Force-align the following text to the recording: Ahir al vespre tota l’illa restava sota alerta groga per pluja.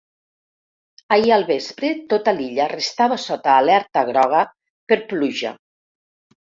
Ahir 1.17 1.33
al 1.37 1.45
vespre 1.49 1.91
tota 2.15 2.35
l’illa 2.39 2.67
restava 2.73 3.21
sota 3.27 3.55
alerta 3.61 4.07
groga 4.13 4.45
per 4.93 5.03
pluja. 5.15 5.55